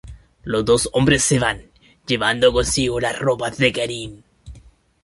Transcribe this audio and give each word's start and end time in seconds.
Los 0.41 0.65
dos 0.65 0.89
hombres 0.93 1.21
se 1.23 1.37
van, 1.37 1.61
llevando 2.07 2.51
consigo 2.51 2.99
las 2.99 3.19
ropas 3.19 3.59
de 3.59 3.71
Karin. 3.71 4.23